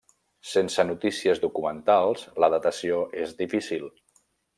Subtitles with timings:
[0.51, 3.87] Sense notícies documentals la datació és difícil.